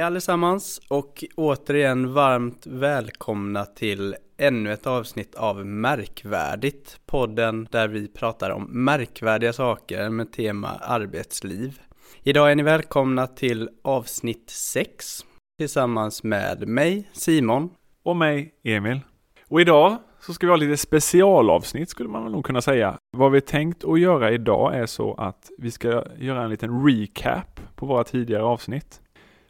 [0.00, 8.08] Hej allesammans och återigen varmt välkomna till ännu ett avsnitt av Märkvärdigt, podden där vi
[8.08, 11.80] pratar om märkvärdiga saker med tema arbetsliv.
[12.22, 15.26] Idag är ni välkomna till avsnitt 6
[15.58, 17.70] tillsammans med mig, Simon.
[18.02, 19.00] Och mig, Emil.
[19.48, 22.98] Och idag så ska vi ha lite specialavsnitt skulle man nog kunna säga.
[23.16, 27.60] Vad vi tänkt att göra idag är så att vi ska göra en liten recap
[27.76, 29.00] på våra tidigare avsnitt.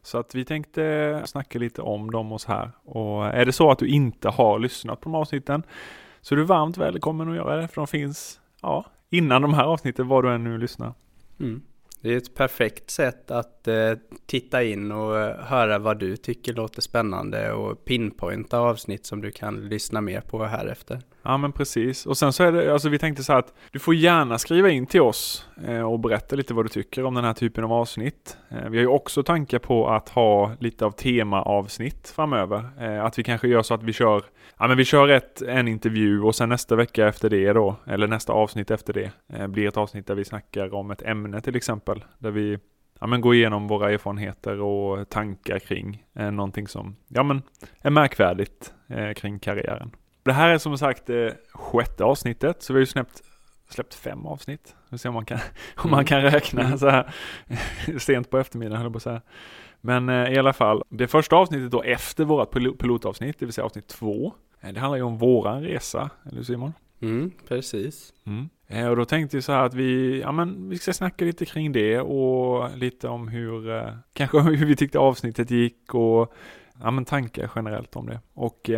[0.02, 2.70] Så att vi tänkte snacka lite om dem oss här.
[2.84, 5.62] Och är det så att du inte har lyssnat på de avsnitten
[6.20, 9.64] så är du varmt välkommen att göra det för de finns ja, innan de här
[9.64, 10.94] avsnitten var du än nu lyssnar.
[11.40, 11.62] Mm.
[12.00, 13.92] Det är ett perfekt sätt att eh,
[14.26, 19.30] titta in och eh, höra vad du tycker låter spännande och pinpointa avsnitt som du
[19.30, 21.02] kan lyssna mer på här efter.
[21.22, 22.06] Ja men precis.
[22.06, 24.70] Och sen så är det, alltså vi tänkte så här att du får gärna skriva
[24.70, 27.72] in till oss eh, och berätta lite vad du tycker om den här typen av
[27.72, 28.36] avsnitt.
[28.48, 32.64] Eh, vi har ju också tankar på att ha lite av temaavsnitt framöver.
[32.80, 34.22] Eh, att vi kanske gör så att vi kör,
[34.58, 38.06] ja men vi kör ett, en intervju och sen nästa vecka efter det då, eller
[38.06, 41.56] nästa avsnitt efter det, eh, blir ett avsnitt där vi snackar om ett ämne till
[41.56, 42.04] exempel.
[42.18, 42.58] Där vi
[43.00, 47.42] ja, men gå igenom våra erfarenheter och tankar kring eh, någonting som ja, men
[47.80, 49.90] är märkvärdigt eh, kring karriären.
[50.30, 53.22] Det här är som sagt eh, sjätte avsnittet, så vi har ju släppt,
[53.68, 54.76] släppt fem avsnitt.
[54.84, 55.38] Vi får se om man kan,
[55.76, 56.78] om man kan räkna mm.
[56.78, 57.14] så här
[57.98, 59.22] sent på eftermiddagen, höll på att säga.
[59.80, 63.64] Men eh, i alla fall, det första avsnittet då efter vårt pilotavsnitt, det vill säga
[63.64, 66.72] avsnitt två, eh, det handlar ju om våran resa, eller Simon?
[67.00, 68.12] Mm, precis.
[68.26, 68.48] Mm.
[68.66, 71.44] Eh, och då tänkte vi så här att vi, ja men vi ska snacka lite
[71.44, 76.34] kring det och lite om hur, eh, kanske hur vi tyckte avsnittet gick och
[76.82, 78.20] ja men tankar generellt om det.
[78.34, 78.70] Och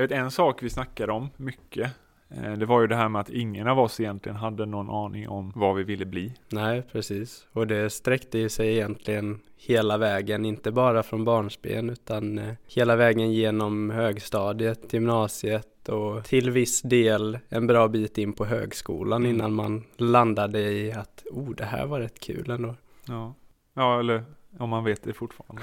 [0.00, 1.90] jag vet en sak vi snackade om mycket.
[2.28, 5.28] Eh, det var ju det här med att ingen av oss egentligen hade någon aning
[5.28, 6.34] om vad vi ville bli.
[6.48, 7.46] Nej, precis.
[7.52, 12.96] Och det sträckte ju sig egentligen hela vägen, inte bara från barnsben utan eh, hela
[12.96, 19.34] vägen genom högstadiet, gymnasiet och till viss del en bra bit in på högskolan mm.
[19.34, 22.74] innan man landade i att oh, det här var rätt kul ändå.
[23.06, 23.34] Ja,
[23.74, 24.24] ja eller
[24.58, 25.62] om man vet det fortfarande.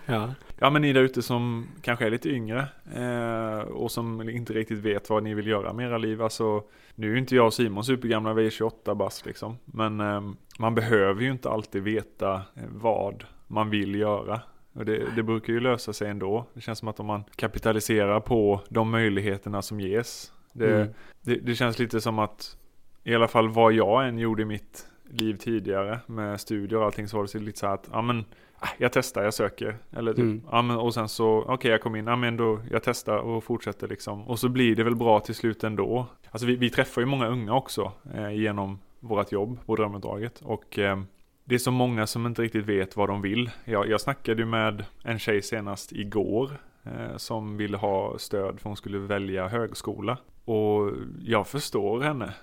[0.06, 0.34] ja.
[0.58, 4.78] ja, men ni där ute som kanske är lite yngre eh, och som inte riktigt
[4.78, 6.22] vet vad ni vill göra med era liv.
[6.22, 6.62] Alltså,
[6.94, 9.58] nu är ju inte jag och Simon supergamla, vi är 28 bast liksom.
[9.64, 10.20] Men eh,
[10.58, 14.40] man behöver ju inte alltid veta eh, vad man vill göra.
[14.72, 16.46] Och det, det, brukar ju lösa sig ändå.
[16.54, 20.32] Det känns som att om man kapitaliserar på de möjligheterna som ges.
[20.52, 20.94] Det, mm.
[21.22, 22.56] det, det känns lite som att
[23.04, 27.08] i alla fall vad jag än gjorde i mitt liv tidigare med studier och allting
[27.08, 28.24] så var det lite så att, ja men
[28.58, 29.76] ah, jag testar, jag söker.
[29.90, 30.42] Eller typ, mm.
[30.50, 33.16] ja men och sen så, okej okay, jag kom in, ja men då, jag testar
[33.16, 34.28] och fortsätter liksom.
[34.28, 36.06] Och så blir det väl bra till slut ändå.
[36.30, 40.40] Alltså vi, vi träffar ju många unga också eh, genom vårt jobb på drömuppdraget.
[40.42, 41.00] Och eh,
[41.44, 43.50] det är så många som inte riktigt vet vad de vill.
[43.64, 46.50] Jag, jag snackade ju med en tjej senast igår
[46.84, 50.16] eh, som ville ha stöd för hon skulle välja högskola.
[50.44, 52.34] Och jag förstår henne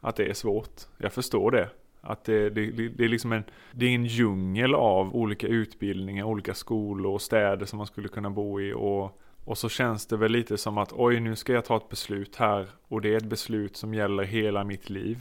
[0.00, 0.80] att det är svårt.
[0.98, 1.68] Jag förstår det.
[2.00, 6.54] Att det, det, det, är liksom en, det är en djungel av olika utbildningar, olika
[6.54, 8.72] skolor och städer som man skulle kunna bo i.
[8.72, 11.88] Och, och så känns det väl lite som att oj nu ska jag ta ett
[11.88, 15.18] beslut här och det är ett beslut som gäller hela mitt liv.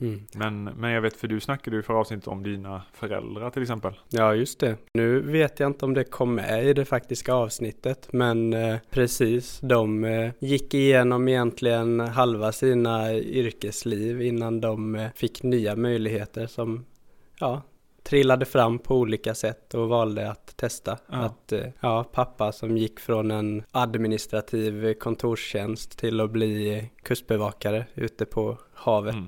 [0.00, 0.26] Mm.
[0.34, 3.94] Men, men jag vet, för du snackade ju för avsnittet om dina föräldrar till exempel.
[4.08, 4.76] Ja, just det.
[4.92, 9.60] Nu vet jag inte om det kom med i det faktiska avsnittet, men eh, precis,
[9.62, 16.84] de eh, gick igenom egentligen halva sina yrkesliv innan de eh, fick nya möjligheter som,
[17.40, 17.62] ja,
[18.02, 20.98] trillade fram på olika sätt och valde att testa.
[21.10, 21.16] Ja.
[21.16, 28.24] Att, eh, ja, pappa som gick från en administrativ kontorstjänst till att bli kustbevakare ute
[28.24, 29.14] på havet.
[29.14, 29.26] Mm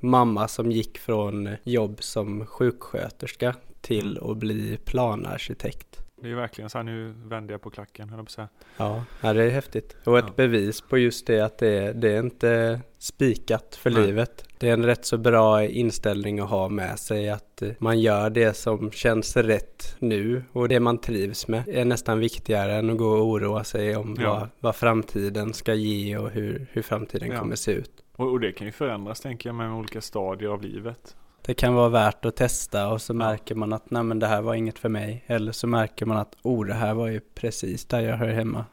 [0.00, 4.30] mamma som gick från jobb som sjuksköterska till mm.
[4.30, 5.88] att bli planarkitekt.
[6.22, 8.48] Det är verkligen så här, nu vänder jag på klacken, höll säga.
[8.76, 9.96] Ja, ja, det är häftigt.
[10.04, 10.32] Och ett ja.
[10.36, 14.06] bevis på just det att det är, det är inte spikat för Nej.
[14.06, 14.44] livet.
[14.58, 18.56] Det är en rätt så bra inställning att ha med sig att man gör det
[18.56, 23.10] som känns rätt nu och det man trivs med är nästan viktigare än att gå
[23.10, 24.30] och oroa sig om ja.
[24.30, 27.40] vad, vad framtiden ska ge och hur, hur framtiden ja.
[27.40, 28.04] kommer se ut.
[28.18, 31.16] Och, och, det kan ju förändras tänker jag med olika stadier av livet.
[31.46, 34.42] Det kan vara värt att testa och så märker man att nej men det här
[34.42, 35.24] var inget för mig.
[35.26, 38.64] Eller så märker man att oh det här var ju precis där jag hör hemma.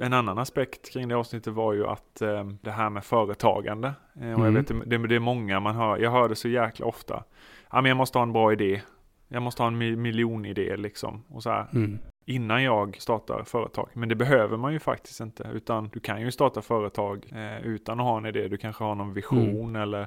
[0.00, 3.92] En annan aspekt kring det avsnittet var ju att eh, det här med företagande.
[4.20, 4.44] Eh, och mm.
[4.44, 7.24] jag vet det, det är många man hör, jag hör det så jäkla ofta.
[7.70, 8.82] Ja men jag måste ha en bra idé.
[9.28, 11.24] Jag måste ha en miljonidé liksom.
[11.28, 11.66] Och så här.
[11.72, 13.88] Mm innan jag startar företag.
[13.92, 15.50] Men det behöver man ju faktiskt inte.
[15.54, 18.48] Utan du kan ju starta företag eh, utan att ha en idé.
[18.48, 19.82] Du kanske har någon vision mm.
[19.82, 20.06] eller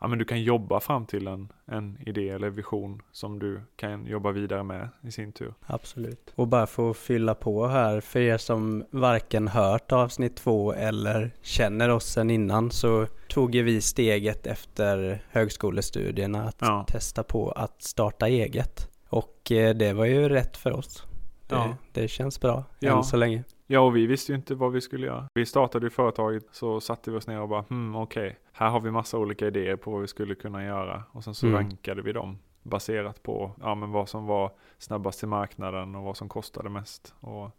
[0.00, 4.06] ja, men du kan jobba fram till en, en idé eller vision som du kan
[4.06, 5.54] jobba vidare med i sin tur.
[5.66, 6.32] Absolut.
[6.34, 11.30] Och bara för att fylla på här, för er som varken hört avsnitt två eller
[11.42, 16.84] känner oss sen innan så tog ju vi steget efter högskolestudierna att Ja.
[16.88, 18.88] testa på att starta eget.
[19.08, 21.07] Och eh, det var ju rätt för oss.
[21.48, 21.76] Det, Ja.
[21.92, 22.96] det känns bra Ja.
[22.96, 23.44] än så länge.
[23.66, 25.28] Ja, och vi visste ju inte vad vi skulle göra.
[25.34, 28.80] Vi startade ju företaget, så satte vi oss ner och bara, hmm, okej, här har
[28.80, 31.02] vi massa olika idéer på vad vi skulle kunna göra.
[31.12, 31.56] Och sen så Mm.
[31.58, 36.16] rankade vi dem baserat på, ja men vad som var snabbast till marknaden och vad
[36.16, 37.50] som kostade mest och,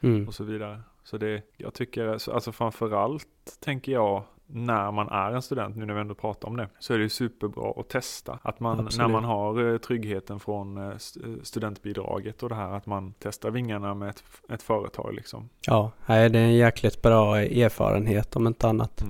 [0.00, 0.28] Mm.
[0.28, 0.80] och så vidare.
[1.04, 3.26] Så det, jag tycker, så- alltså framförallt
[3.60, 6.94] tänker jag, när man är en student, nu när vi ändå pratar om det, så
[6.94, 8.38] är det ju superbra att testa.
[8.42, 8.98] Att man, Absolut.
[8.98, 10.96] när man har eh, tryggheten från eh, eh,
[11.42, 15.48] studentbidraget och det här, att man testar vingarna med ett, ett företag liksom.
[15.66, 19.04] Ja, det är en jäkligt bra erfarenhet om inte annat.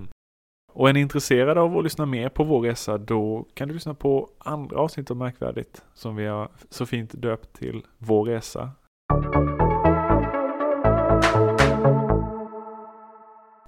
[0.73, 3.95] Och är ni intresserade av att lyssna mer på vår resa då kan du lyssna
[3.95, 8.71] på andra avsnitt av Märkvärdigt som vi har så fint döpt till Vår resa.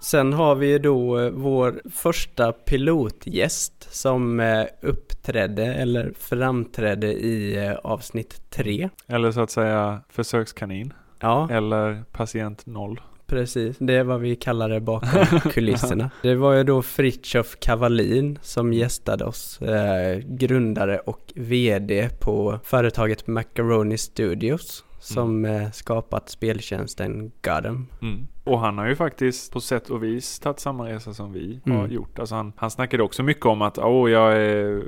[0.09, 7.67] Sen har vi ju då eh, vår första pilotgäst som eh, uppträdde eller framträdde i
[7.67, 8.89] eh, avsnitt tre.
[9.07, 10.93] Eller så att säga försökskanin.
[11.21, 13.01] Ja, Eller patient noll.
[13.27, 13.77] precis.
[13.79, 16.11] Det är vad vi kallar det bakom kulisserna.
[16.23, 23.27] Det var ju då Fritjof Kavalin som gästade oss, eh, grundare och VD på företaget
[23.27, 27.87] Macaroni Studios som eh, skapat speltjänsten Gotham.
[28.03, 28.27] Mm.
[28.45, 31.73] Och han har ju faktiskt på sätt och vis tagit samma resa som vi har
[31.73, 31.91] Mm.
[31.93, 32.19] gjort.
[32.19, 34.79] Alltså han, han snackade också mycket om att åh, jag eh,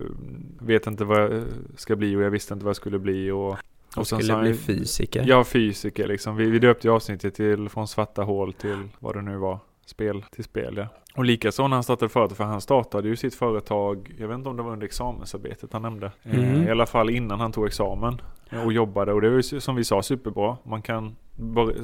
[0.60, 1.42] vet inte vad jag
[1.76, 3.30] ska bli och jag visste inte vad jag skulle bli.
[3.30, 3.56] Och,
[3.96, 5.24] Och sen skulle han bli fysiker.
[5.26, 6.36] Ja, fysiker liksom.
[6.36, 9.58] Vi, vi döpte ju avsnittet till Från svarta hål till vad det nu var.
[9.86, 10.86] Spel till spel ja.
[11.14, 14.48] Och likaså när han startade företag, för han startade ju sitt företag, jag vet inte
[14.48, 16.12] om det var under examensarbetet han nämnde.
[16.22, 16.62] Eh, Mhm.
[16.68, 18.20] I alla fall innan han tog examen.
[18.52, 20.56] Eh, Och jobbade och det var ju som vi sa superbra.
[20.64, 21.16] Man kan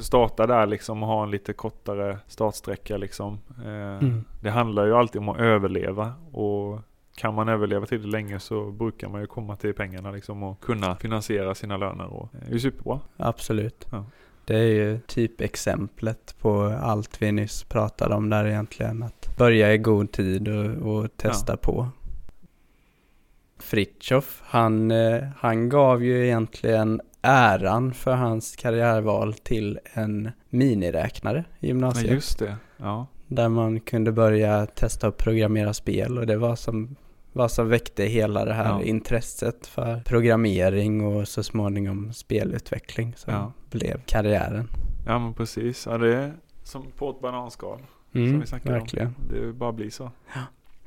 [0.00, 3.38] starta där liksom och ha en lite kortare startsträcka liksom.
[3.64, 4.24] Eh, Mm.
[4.40, 6.78] Det handlar ju alltid om att överleva och
[7.16, 10.60] kan man överleva till det länge så brukar man ju komma till pengarna liksom och
[10.60, 13.00] kunna finansiera sina löner och det är ju superbra.
[13.16, 13.86] Absolut.
[13.92, 14.04] Ja.
[14.44, 19.02] Det är ju typ exemplet på allt vi nyss pratade om där egentligen.
[19.02, 21.88] Att börja i god tid och, och testa på.
[23.58, 31.42] Fritjof, han, eh, han gav ju egentligen äran för hans karriärval till en miniräknare i
[31.60, 32.10] Ja, gymnasiet.
[32.12, 32.56] just det.
[32.76, 33.06] Ja.
[33.26, 36.96] Där man kunde börja testa och programmera spel och det var som,
[37.32, 38.82] vad som väckte hela det här Ja.
[38.82, 43.52] intresset för programmering och så småningom spelutveckling som Ja.
[43.70, 44.68] blev karriären.
[45.06, 45.86] ja, men precis.
[45.86, 46.32] Ja, det är
[46.62, 47.78] som på ett bananskal.
[48.12, 49.14] som Mm, vi snackade verkligen, om.
[49.30, 50.10] Det bara blir så.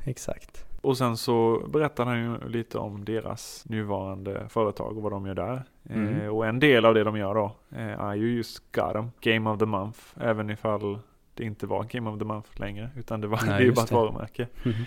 [0.03, 0.65] exakt.
[0.81, 5.35] Och sen så berättar han ju lite om deras nuvarande företag och vad de gör
[5.35, 5.63] där.
[5.89, 6.21] Mm.
[6.21, 9.49] Eh, och en del av det de gör då eh, är ju just Gotham, Game
[9.49, 9.99] of the Month.
[10.19, 10.99] Även ifall
[11.33, 12.89] det inte var Game of the Month längre.
[12.97, 14.47] Utan det, var, Nej, det är ju bara ett varumärke.
[14.63, 14.83] Mhm.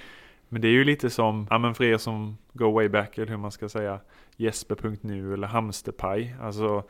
[0.48, 3.26] Men det är ju lite som, ja men för er som go way back eller
[3.26, 4.00] hur man ska säga
[4.36, 6.36] Jesper.nu eller Hamsterpaj.
[6.40, 6.82] Alltså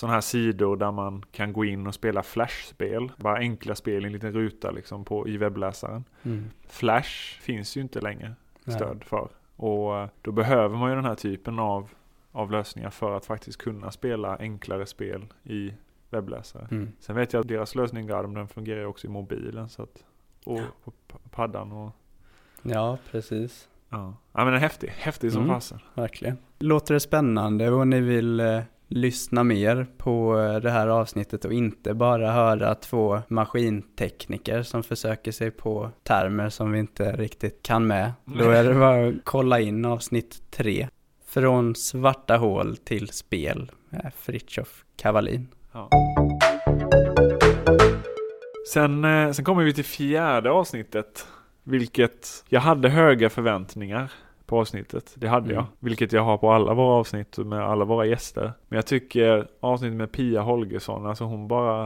[0.00, 3.12] sådana här sidor där man kan gå in och spela flashspel.
[3.16, 6.04] Bara enkla spel i en liten ruta liksom på, i webbläsaren.
[6.22, 6.50] Mm.
[6.68, 8.32] Flash finns ju inte längre
[8.64, 8.76] Nej.
[8.76, 9.28] stöd för.
[9.56, 11.90] Och eh, då behöver man ju den här typen av,
[12.32, 15.72] av lösningar för att faktiskt kunna spela enklare spel i
[16.10, 16.68] webbläsare.
[16.70, 16.92] Mm.
[17.00, 20.04] Sen vet jag att deras lösning Garm den fungerar också i mobilen så att,
[20.44, 20.92] och på
[21.30, 21.92] paddan och
[22.62, 23.68] Ja, precis.
[23.88, 24.14] ja.
[24.32, 25.54] ja men den är häftig, häftig som Mm.
[25.54, 25.78] fasen.
[25.94, 26.38] Verkligen.
[26.58, 31.52] Låter det spännande och ni vill eh, lyssna mer på eh, det här avsnittet och
[31.52, 37.86] inte bara höra två maskintekniker som försöker sig på termer som vi inte riktigt kan
[37.86, 38.12] med.
[38.24, 40.88] Då är det bara att kolla in avsnitt tre.
[41.26, 45.48] Från svarta hål till spel med Fritjof Kavalin.
[45.72, 45.88] Ja.
[48.72, 51.26] Sen, eh, sen kommer vi till fjärde avsnittet.
[51.62, 54.12] Vilket jag hade höga förväntningar
[54.50, 55.14] på avsnittet.
[55.16, 55.54] Det hade Mm.
[55.56, 55.64] jag.
[55.78, 58.52] Vilket jag har på alla våra avsnitt med alla våra gäster.
[58.68, 61.82] Men jag tycker avsnittet med Pia Holgersson, alltså hon bara...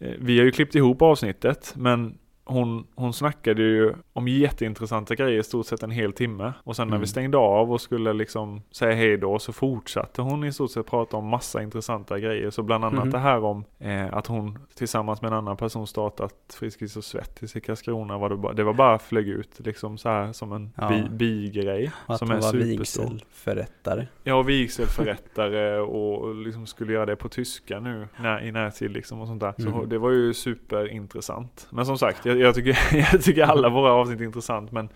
[0.00, 5.40] eh, Vi har ju klippt ihop avsnittet, men hon, hon snackade ju om jätteintressanta grejer
[5.40, 6.52] i stort sett en hel timme.
[6.64, 7.00] Och sen när Mm.
[7.00, 10.86] vi stängde av och skulle liksom säga hej då så fortsatte hon i stort sett
[10.86, 12.50] prata om massa intressanta grejer.
[12.50, 13.10] Så bland annat Mhm.
[13.10, 17.56] det här om eh, att hon tillsammans med en annan person startat Friskis och Svettis
[17.56, 18.18] i Karlskrona.
[18.18, 20.88] Var det, bara, det var bara flög ut liksom så här som en Ja.
[20.88, 21.90] bi, bigrej.
[22.06, 23.02] Att som hon är var superstor.
[23.04, 24.06] vigselförrättare.
[24.24, 29.26] Ja, vigselförrättare och liksom skulle göra det på tyska nu när, i närtid liksom och
[29.26, 29.54] sånt där.
[29.58, 29.88] Så Mm.
[29.88, 31.66] det var ju superintressant.
[31.70, 32.78] Men som sagt, jag, jag, tycker,
[33.12, 34.88] jag tycker alla våra avsnitt intressant men,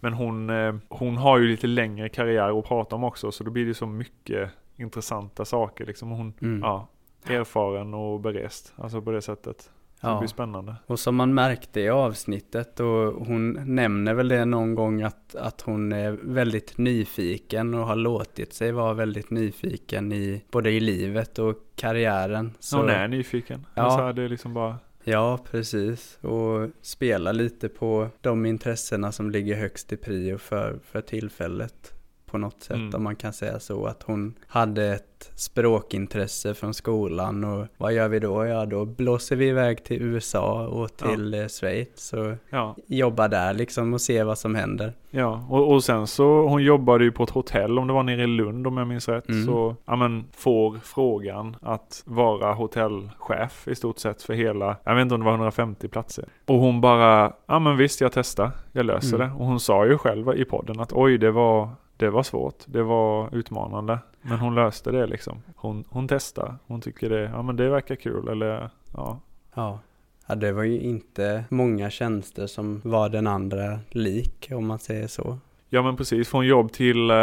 [0.00, 3.50] men hon, eh, hon har ju lite längre karriär att prata om också så då
[3.50, 6.10] blir det så mycket intressanta saker liksom.
[6.10, 6.60] Hon, Mm.
[6.62, 6.88] ja,
[7.26, 9.70] erfaren och berest, alltså på det sättet.
[10.00, 10.18] Så det Ja.
[10.18, 10.74] blir spännande.
[10.86, 15.60] Och som man märkte i avsnittet och hon nämner väl det någon gång att, att
[15.60, 21.38] hon är väldigt nyfiken och har låtit sig vara väldigt nyfiken i både i livet
[21.38, 22.52] och karriären.
[22.58, 23.66] Så hon är nyfiken.
[23.74, 23.82] Ja.
[23.82, 26.18] Alltså, det är liksom bara, Ja, precis.
[26.20, 31.99] Och spela lite på de intressena som ligger högst i prio för, för tillfället
[32.30, 32.76] på något sätt.
[32.76, 32.94] Mm.
[32.94, 33.86] Om man kan säga så.
[33.86, 38.46] Att hon hade ett språkintresse från skolan och vad gör vi då?
[38.46, 41.48] Ja, då blåser vi iväg till USA och till ja.
[41.48, 42.76] Schweiz och ja.
[42.86, 44.92] jobbar där liksom och ser vad som händer.
[45.10, 48.22] Ja, och, och sen så hon jobbade ju på ett hotell om det var nere
[48.22, 49.28] i Lund om jag minns rätt.
[49.28, 49.46] Mm.
[49.46, 55.02] Så, ja men får frågan att vara hotellchef i stort sett för hela, jag vet
[55.02, 56.24] inte om det var 150 platser.
[56.46, 59.28] Och hon bara, ja men visst jag testar, jag löser Mm.
[59.28, 59.34] det.
[59.34, 61.68] Och hon sa ju själv i podden att oj det var,
[62.00, 63.98] det var svårt, det var utmanande.
[64.22, 65.42] Men hon löste det liksom.
[65.56, 69.20] Hon, hon testar, hon tycker det, ja men det verkar kul eller ja.
[69.54, 69.78] Ja.
[70.26, 75.06] Ja, det var ju inte många tjänster som var den andra lik om man säger
[75.06, 75.38] så.
[75.68, 77.16] Ja men precis, från jobb till eh,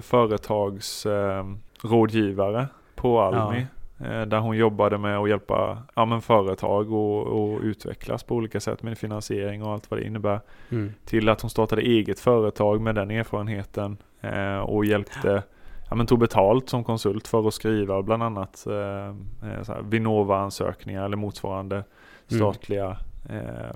[0.00, 3.58] företagsrådgivare eh, på Almi.
[3.58, 3.64] Eh,
[3.98, 8.82] där hon jobbade med att hjälpa ja, men företag och, och utvecklas på olika sätt
[8.82, 10.40] med finansiering och allt vad det innebär.
[10.70, 10.92] Mm.
[11.04, 15.42] Till att hon startade eget företag med den erfarenheten eh, och hjälpte
[15.90, 19.08] Ja, men tog betalt som konsult för att skriva bland annat eh,
[19.50, 21.84] eh, Vinnova-ansökningar eller motsvarande
[22.30, 22.40] Mm.
[22.40, 22.96] statliga
[23.30, 23.74] eh,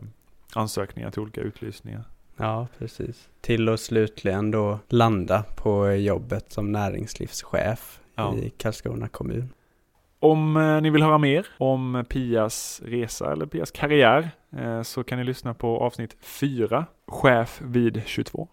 [0.55, 2.05] ansökningar till olika utlysningar.
[2.37, 3.29] Ja, precis.
[3.41, 8.35] Till att slutligen då landa på jobbet som näringslivschef Ja.
[8.35, 9.49] i Karlskrona kommun.
[10.23, 15.19] Om eh, ni vill höra mer om Pias resa eller Pias karriär eh, så kan
[15.19, 18.49] ni lyssna på avsnitt 4, Chef vid 22.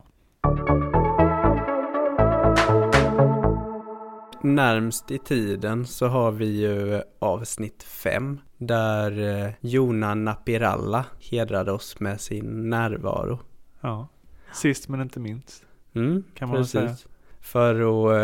[4.42, 12.00] Närmst i tiden så har vi ju avsnitt 5 där eh, Jona Napiralla hedrade oss
[12.00, 13.40] med sin närvaro.
[13.82, 14.08] Ja.
[14.54, 15.66] Sist men inte minst.
[15.94, 16.96] Mm, Kan man väl säga.
[17.42, 17.76] För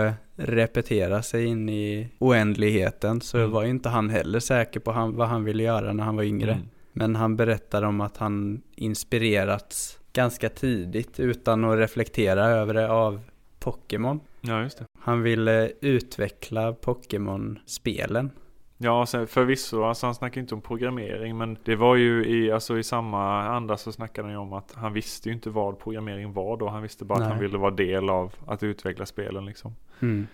[0.08, 3.52] att repetera sig in i oändligheten så Mm.
[3.52, 6.24] var ju inte han heller säker på han, vad han ville göra när han var
[6.24, 6.52] yngre.
[6.52, 6.66] Mm.
[6.94, 13.22] Men han berättar om att han inspirerats ganska tidigt utan att reflektera över det av
[13.60, 14.20] Pokémon.
[14.42, 14.86] Ja, just det.
[15.00, 18.30] Han ville utveckla Pokémon-spelen.
[18.78, 22.78] Ja, sen förvisso, alltså han snackar inte om programmering men det var ju i, alltså
[22.78, 26.34] i samma anda så snackade han ju om att han visste ju inte vad programmering
[26.34, 26.70] var då.
[26.70, 27.30] Han visste bara att Nej.
[27.30, 29.76] han ville vara del av att utveckla spelen liksom.
[30.02, 30.28] Mm.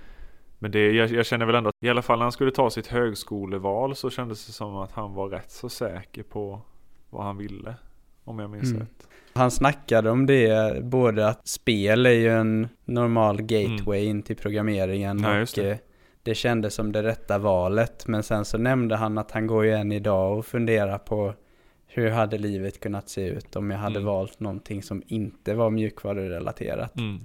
[0.60, 2.69] Men det, jag, jag känner väl ändå att i alla fall när han skulle ta
[2.69, 6.62] sitt högskoleval så kändes det som att han var rätt så säker på
[7.10, 7.75] vad han ville.
[8.24, 8.79] Om jag minns Mm.
[8.79, 9.07] rätt.
[9.33, 15.17] Han snackade om det, både att spel är ju en normal gateway in till programmeringen
[15.17, 15.24] Mm.
[15.24, 15.55] Ja, och just
[16.24, 16.36] det.
[16.36, 18.08] kändes som det rätta valet.
[18.08, 21.34] Men sen så nämnde han att han går ju än idag och funderar på
[21.88, 24.06] hur hade livet kunnat se ut om jag hade Mm.
[24.06, 26.98] valt någonting som inte var mjukvarurelaterat.
[26.98, 27.20] Mm.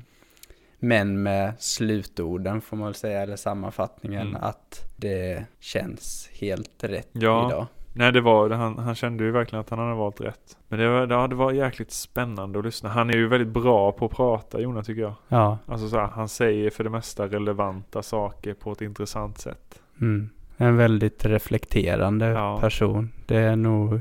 [0.78, 4.42] Men med slutorden får man väl säga, eller sammanfattningen, Mm.
[4.42, 7.48] att det känns helt rätt Ja.
[7.48, 7.66] idag.
[7.98, 10.56] Nej det var han, han kände ju verkligen att han hade valt rätt.
[10.68, 12.88] Men det var, ja, det var jäkligt spännande att lyssna.
[12.88, 15.14] Han är ju väldigt bra på att prata Jonas tycker jag.
[15.28, 19.80] Ja, Alltså så här, han säger för det mesta relevanta saker på ett intressant sätt.
[20.00, 20.28] mm.
[20.56, 22.58] en väldigt reflekterande Ja.
[22.60, 23.12] person.
[23.26, 24.00] Det är nog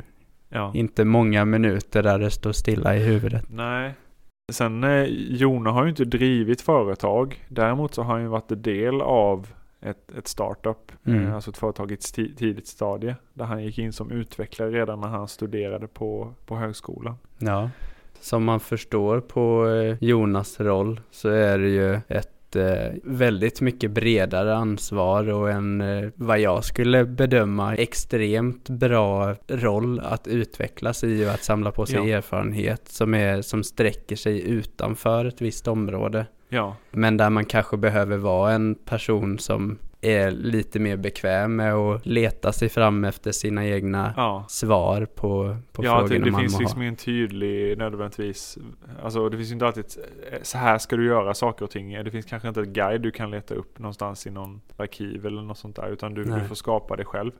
[0.50, 0.72] Ja.
[0.76, 3.46] inte många minuter där det står stilla i huvudet.
[3.50, 3.94] Nej.
[4.52, 7.46] Sen eh, Jona har ju inte drivit företag.
[7.50, 9.48] Däremot så har han ju varit del av
[9.86, 10.92] ett, ett startup.
[11.06, 11.28] Mm.
[11.28, 13.16] Eh, alltså ett företag i ett tidigt stadie.
[13.34, 17.16] Där han gick in som utvecklare redan när han studerade på, på högskolan.
[17.38, 17.70] Ja.
[18.20, 23.92] Som man förstår på eh, Jonas roll så är det ju ett eh, väldigt mycket
[23.92, 25.84] bredare ansvar och en,
[26.16, 32.10] vad jag skulle bedöma, extremt bra roll att utvecklas i och att samla på sig
[32.10, 32.18] Ja.
[32.18, 36.26] erfarenhet som, är, som sträcker sig utanför ett visst område.
[36.56, 41.74] Ja, Men där man kanske behöver vara en person som är lite mer bekväm med
[41.74, 44.46] att leta sig fram efter sina egna ja.
[44.50, 46.84] svar på, på ja, att det, frågorna det man finns liksom ha.
[46.84, 48.58] ingen tydlig nödvändigtvis,
[49.04, 49.98] alltså det finns ju inte alltid ett,
[50.42, 52.04] så här ska du göra saker och ting.
[52.04, 55.42] Det finns kanske inte ett guide du kan leta upp någonstans i någon arkiv eller
[55.42, 57.32] något sånt där, utan du, du får skapa det själv.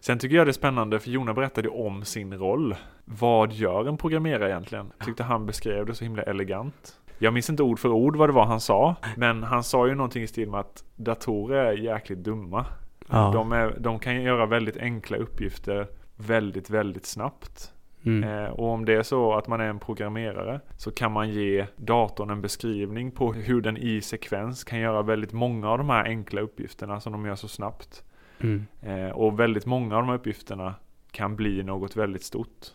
[0.00, 2.76] Sen tycker jag det är spännande, för Jona berättade om sin roll.
[3.04, 4.92] Vad gör en programmerare egentligen?
[5.04, 7.00] Tyckte han beskrev det så himla elegant.
[7.18, 9.94] Jag minns inte ord för ord vad det var han sa, men han sa ju
[9.94, 12.66] någonting i stil med att datorer är jäkligt dumma.
[13.10, 13.30] Ja.
[13.34, 17.72] De, är, de kan göra väldigt enkla uppgifter väldigt, väldigt snabbt.
[18.04, 18.44] Mm.
[18.44, 21.66] Eh, och om det är så att man är en programmerare så kan man ge
[21.76, 26.04] datorn en beskrivning på hur den i sekvens kan göra väldigt många av de här
[26.04, 28.04] enkla uppgifterna som de gör så snabbt.
[28.40, 28.66] Mm.
[28.82, 30.74] Eh, och väldigt många av de här uppgifterna
[31.10, 32.72] kan bli något väldigt stort.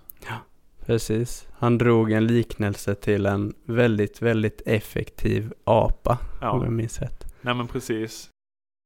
[0.89, 1.47] Precis.
[1.53, 7.33] Han drog en liknelse till en väldigt, väldigt effektiv apa, om jag Ja, minns rätt.
[7.41, 8.29] nej men precis.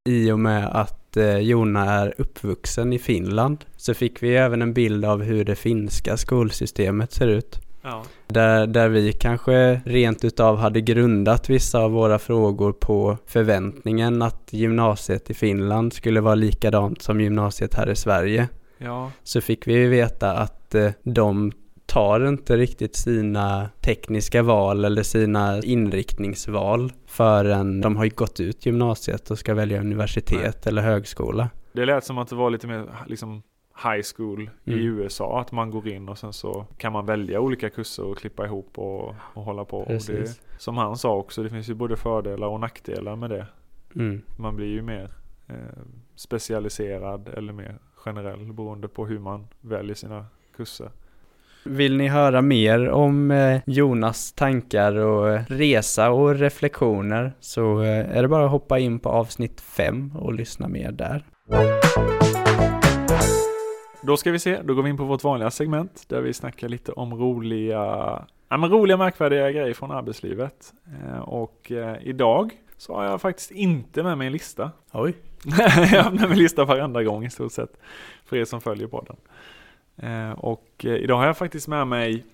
[0.09, 4.73] I och med att eh, Jona är uppvuxen i Finland så fick vi även en
[4.73, 7.59] bild av hur det finska skolsystemet ser ut.
[7.81, 14.21] Ja, Där, där vi kanske rent utav hade grundat vissa av våra frågor på förväntningen
[14.21, 18.47] att gymnasiet i Finland skulle vara likadant som gymnasiet här i Sverige.
[18.77, 21.51] ja, Så fick vi veta att eh, de
[21.85, 29.31] tar inte riktigt sina tekniska val eller sina inriktningsval förrän de har gått ut gymnasiet
[29.31, 31.49] och ska välja universitet eller högskola.
[31.73, 33.43] det lät som att det var lite mer liksom
[33.83, 34.85] high school i Mm.
[34.85, 35.41] USA.
[35.41, 38.79] Att man går in och sen så kan man välja olika kurser och klippa ihop
[38.79, 39.77] och, och hålla på.
[39.79, 43.47] Och det, som han sa också, det finns ju både fördelar och nackdelar med det.
[43.95, 44.21] Mm.
[44.37, 45.11] Man blir ju mer
[45.47, 45.55] eh,
[46.15, 50.25] specialiserad eller mer generell beroende på hur man väljer sina
[50.55, 50.91] kurser.
[51.65, 58.17] Vill ni höra mer om eh, Jonas tankar och eh, resa och reflektioner så eh,
[58.17, 61.25] är det bara att hoppa in på avsnitt 5 och lyssna mer där.
[64.01, 66.69] Då ska vi se, då går vi in på vårt vanliga segment där vi snackar
[66.69, 67.79] lite om roliga,
[68.49, 70.73] ja, men roliga märkvärdiga grejer från arbetslivet.
[71.21, 74.71] Och idag så har jag faktiskt inte med mig en lista.
[74.91, 75.13] Oj.
[75.91, 77.77] jag har med mig en lista varenda gång i stort sett.
[78.25, 79.15] För er som följer podden.
[79.97, 82.25] Eh, och eh, idag har jag faktiskt med mig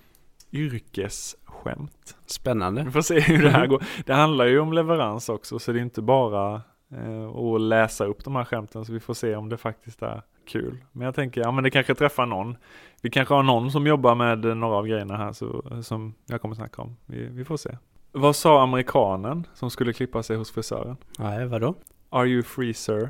[0.51, 2.17] yrkesskämt.
[2.25, 2.83] Spännande.
[2.83, 3.83] Vi får se hur det här går.
[4.05, 6.61] Det handlar ju om leverans också så det är inte bara
[6.91, 10.21] eh, att läsa upp de här skämten så vi får se om det faktiskt är
[10.47, 10.77] kul.
[10.91, 12.57] Men jag tänker, ja men det kanske träffar någon.
[13.01, 16.55] Vi kanske har någon som jobbar med några av grejerna här så, som jag kommer
[16.55, 16.97] snacka om.
[17.05, 17.77] Vi, vi får se.
[18.11, 20.97] Vad sa amerikanen som skulle klippa sig hos frisören?
[21.19, 21.75] Nej, vadå?
[22.09, 23.09] Are you free sir?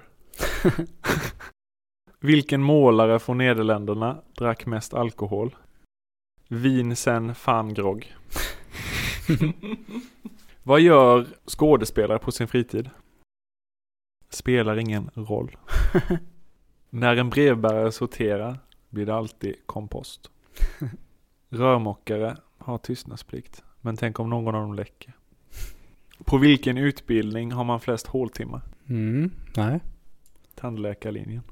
[2.21, 5.55] Vilken målare från Nederländerna drack mest alkohol?
[6.47, 8.07] Vincent van Gogh.
[10.63, 12.89] Vad gör skådespelare på sin fritid?
[14.29, 15.57] Spelar ingen roll.
[16.89, 20.31] När en brevbärare sorterar blir det alltid kompost.
[21.49, 25.13] Rörmokare har tystnadsplikt, men tänk om någon av dem läcker.
[26.25, 28.61] På vilken utbildning har man flest håltimmar?
[28.89, 29.79] Mm, nej.
[30.55, 31.43] Tandläkarlinjen.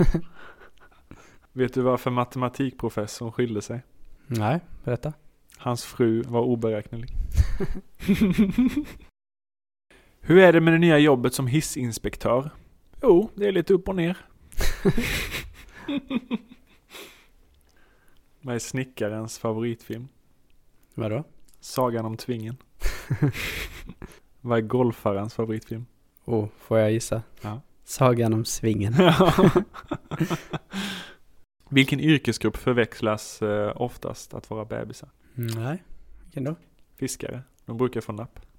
[1.52, 3.82] Vet du varför matematikprofessorn skilde sig?
[4.26, 5.12] Nej, berätta.
[5.56, 7.08] Hans fru var oberäknelig.
[10.20, 12.50] Hur är det med det nya jobbet som hissinspektör?
[13.02, 14.16] Jo, det är lite upp och ner.
[18.40, 20.08] Vad är snickarens favoritfilm?
[20.94, 21.24] Vadå?
[21.60, 22.56] Sagan om tvingen.
[24.40, 25.86] Vad är golfarens favoritfilm?
[26.24, 27.22] Oh, får jag gissa?
[27.40, 27.60] Ja.
[27.90, 28.94] Sagan om svingen.
[31.70, 35.08] Vilken yrkesgrupp förväxlas eh, oftast att vara bebisar?
[35.38, 35.82] Mm, nej,
[36.24, 36.54] vilken då?
[36.98, 37.42] Fiskare.
[37.66, 38.40] De brukar få napp.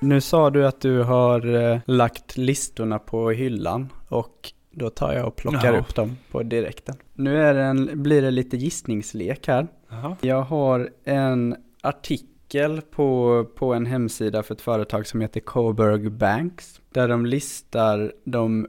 [0.00, 5.26] Nu sa du att du har eh, lagt listorna på hyllan och då tar jag
[5.26, 5.80] och plockar Ja.
[5.80, 6.94] upp dem på direkten.
[7.14, 9.66] Nu är det en, blir det lite gissningslek här.
[9.88, 10.16] Jaha.
[10.20, 12.35] Jag har en artikel
[12.90, 16.80] på, på en hemsida för ett företag som heter Coburg Banks.
[16.92, 18.66] Där de listar de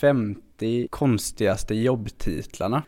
[0.00, 2.82] 50 konstigaste jobbtitlarna.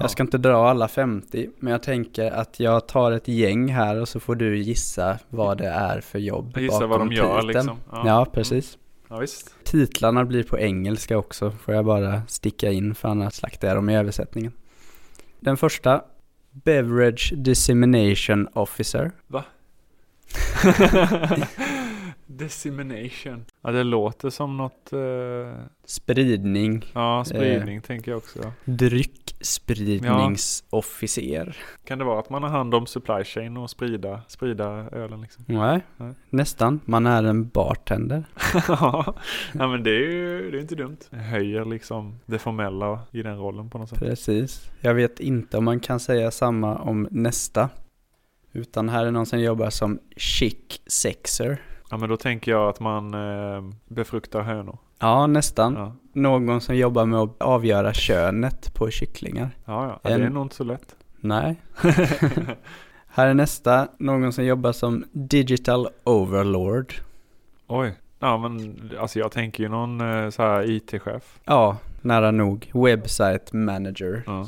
[0.00, 4.00] Jag ska inte dra alla 50, men jag tänker att jag tar ett gäng här
[4.00, 7.40] och så får du gissa vad det är för jobb Jag gissar vad de gör
[7.40, 7.46] titeln.
[7.46, 7.78] liksom.
[7.90, 8.78] Ja, precis.
[9.08, 9.22] Ja.
[9.64, 13.90] Titlarna blir på engelska också, får jag bara sticka in för annars slaktar jag dem
[13.90, 14.52] i översättningen.
[15.40, 16.02] Den första,
[16.50, 19.12] Beverage Dissemination Officer.
[22.26, 23.44] Dissemination.
[23.62, 24.92] Ja, det låter som något...
[24.92, 24.98] Eh,
[25.84, 28.52] Spridning, ja, spridning tänker jag också.
[28.64, 31.56] dryckspridningsofficer.
[31.84, 35.44] Kan det vara att man har hand om supply chain och sprida, sprida ölen liksom?
[35.48, 36.14] Nej, Nej.
[36.30, 36.80] nästan.
[36.84, 38.24] Man är en bartender.
[38.68, 39.14] ja,
[39.52, 40.96] ja, men det är ju det är inte dumt.
[41.10, 43.98] Det höjer liksom det formella i den rollen på något sätt.
[43.98, 44.70] Precis.
[44.80, 47.68] Jag vet inte om man kan säga samma om nästa.
[48.56, 51.58] Utan här är någon som jobbar som chic sexer.
[51.90, 54.78] Ja, men då tänker jag att man eh, befruktar hönor.
[54.98, 55.74] Ja, nästan.
[55.74, 59.50] Ja, Någon som jobbar med att avgöra könet på kycklingar.
[59.64, 60.00] ja, ja.
[60.02, 60.96] ja det En- är nog inte så lätt.
[61.20, 61.56] Nej.
[63.06, 63.88] Här är nästa.
[63.98, 66.94] Någon som jobbar som digital overlord.
[67.66, 71.38] Oj, Ja men alltså jag tänker ju någon eh, så här IT-chef.
[71.44, 72.70] Ja, nära nog.
[72.74, 74.22] Website manager.
[74.26, 74.46] Ja.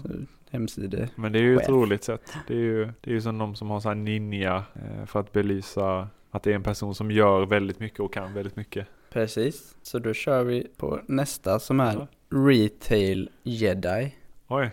[0.50, 1.08] Så, hemside.
[1.14, 2.32] Men det är ju ett roligt sätt.
[2.46, 5.20] Det är ju, det är ju som de som har så här ninja eh, för
[5.20, 8.86] att belysa att det är en person som gör väldigt mycket och kan väldigt mycket.
[9.10, 9.76] Precis.
[9.82, 12.06] Så då kör vi på nästa som är.
[12.30, 14.14] Retail Jedi.
[14.48, 14.70] Oj,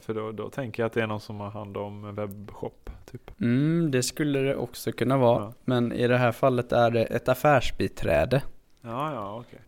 [0.00, 3.40] för då, då tänker jag att det är någon som har hand om webbshop typ.
[3.40, 5.42] Mm, det skulle det också kunna vara.
[5.42, 5.52] Ja.
[5.64, 8.42] Men i det här fallet är det ett affärsbiträde.
[8.80, 9.60] Ja, ja, okej.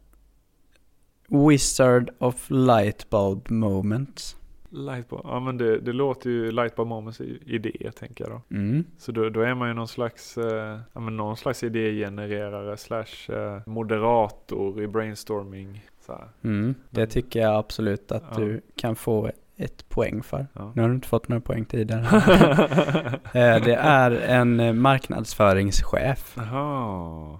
[1.48, 4.36] Wizard of Lightbulb Moments.
[4.72, 8.56] Lightbar, ja men det, det låter ju Lightbar Moments idé tänker jag då.
[8.56, 8.84] Mm.
[8.98, 13.32] Så då, då är man ju någon slags, eh, ja men någon slags idégenererare slash
[13.34, 15.84] eh, moderator i brainstorming.
[16.06, 16.20] Så.
[16.44, 16.74] Mm.
[16.90, 18.36] Det tycker jag absolut att Ja.
[18.38, 20.46] du kan få ett poäng för.
[20.52, 20.72] Ja.
[20.76, 22.06] Nu har du inte fått några poäng tidigare.
[23.32, 26.34] Eh, det är en eh, marknadsföringschef.
[26.36, 27.38] Jaha.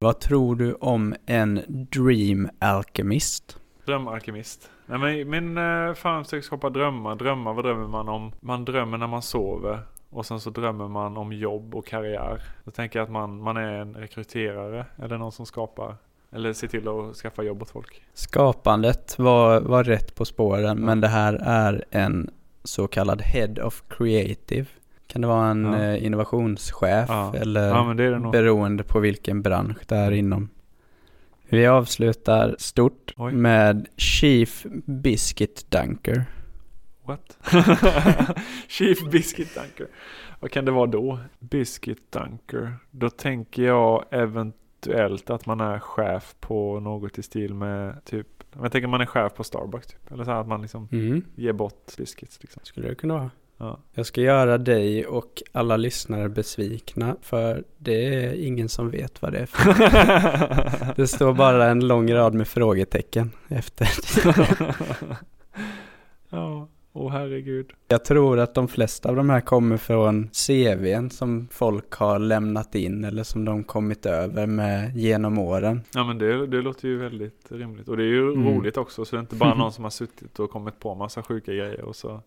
[0.00, 3.58] Vad tror du om en Dream Alchemist?
[3.86, 4.70] Drömalkemist.
[4.98, 7.14] Nej men min eh, skapa drömmar.
[7.16, 8.32] Drömmar, vad drömmer man om?
[8.40, 9.78] Man drömmer när man sover.
[10.10, 12.42] Och sen så drömmer man om jobb och karriär.
[12.64, 14.86] Då tänker jag att man, man är en rekryterare.
[15.02, 15.96] Eller någon som skapar.
[16.32, 18.02] Eller ser till att skaffa jobb åt folk.
[18.14, 22.30] Skapandet var, var rätt på spåren, men det här är en
[22.64, 24.66] så kallad Head of Creative.
[25.06, 25.78] Kan det vara en Ja.
[25.82, 27.34] eh, innovationschef Ja.
[27.34, 30.48] eller Ja det det beroende på vilken bransch det är inom.
[31.52, 33.32] Vi avslutar stort Oj.
[33.32, 36.24] med Chief Biscuit Dunker.
[37.06, 37.38] What?
[38.68, 39.86] Chief Biscuit Dunker.
[40.40, 41.18] Vad kan det vara då?
[41.38, 42.74] Biscuit Dunker.
[42.90, 48.26] Då tänker jag eventuellt att man är chef på något i stil med typ
[48.62, 50.12] jag tänker man är chef på Starbucks typ.
[50.12, 51.24] Eller så här att man liksom Mm.
[51.34, 52.60] ger bort biscuits liksom.
[52.64, 53.30] Skulle det kunna vara.
[53.62, 53.78] Ja.
[53.94, 59.32] Jag ska göra dig och alla lyssnare besvikna för det är ingen som vet vad
[59.32, 60.94] det är för.
[60.96, 63.88] Det står bara en lång rad med frågetecken efter.
[66.30, 67.70] ja, åh herregud.
[67.88, 72.74] Jag tror att de flesta av de här kommer från CVn som folk har lämnat
[72.74, 75.80] in eller som de kommit över med genom åren.
[75.94, 77.88] Ja men det, det låter ju väldigt rimligt.
[77.88, 78.48] Och det är ju Mm.
[78.48, 79.04] roligt också.
[79.04, 81.80] Så det är inte bara någon som har suttit och kommit på massa sjuka grejer
[81.80, 82.20] och så.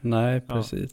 [0.00, 0.54] Nej, Ja.
[0.54, 0.90] precis.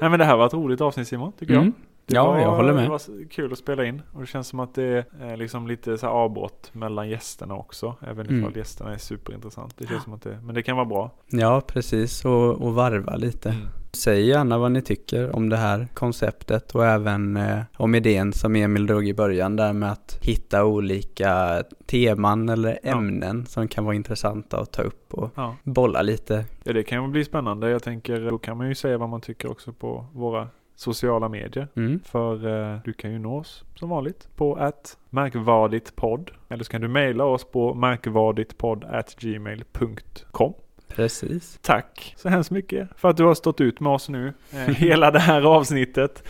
[0.00, 1.64] Nej men det här var ett roligt avsnitt Simon, tycker Mm.
[1.64, 1.72] jag.
[2.06, 2.84] Det Ja, var, jag håller med.
[2.84, 4.02] Det var kul att spela in.
[4.12, 7.94] Och det känns som att det är liksom lite så avbrott mellan gästerna också.
[8.00, 8.52] Även ifall Mm.
[8.56, 9.74] gästerna är superintressant.
[9.78, 11.10] Det känns som att det, men det kan vara bra.
[11.30, 12.24] Ja, precis.
[12.24, 13.48] Och, och varva lite.
[13.48, 13.62] Mm.
[13.96, 18.56] Säg gärna vad ni tycker om det här konceptet och även eh, om idén som
[18.56, 22.90] Emil drog i början där med att hitta olika teman eller Ja.
[22.98, 25.56] ämnen som kan vara intressanta att ta upp och Ja.
[25.62, 26.44] bolla lite.
[26.64, 27.70] ja, det kan ju bli spännande.
[27.70, 31.68] Jag tänker, då kan man ju säga vad man tycker också på våra sociala medier.
[31.76, 32.00] Mm.
[32.04, 36.30] För eh, du kan ju nå oss som vanligt på att märkvarditpodd.
[36.48, 40.52] Eller så kan du mejla oss på märkvarditpodd at gmail.com.
[40.96, 41.58] Precis.
[41.62, 44.32] Tack så hemskt mycket för att du har stått ut med oss nu.
[44.52, 46.22] Eh, hela det här avsnittet.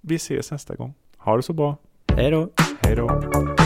[0.00, 0.94] Vi ses nästa gång.
[1.16, 1.76] Ha det så bra.
[2.16, 2.48] Hej då.
[2.82, 3.57] Hej då.